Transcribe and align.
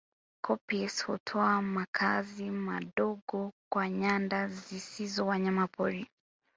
Koppies 0.43 1.05
hutoa 1.05 1.61
makazi 1.61 2.49
madogo 2.49 3.51
kwa 3.71 3.89
nyanda 3.89 4.47
zisizo 4.47 5.25
wanyamapori 5.27 6.07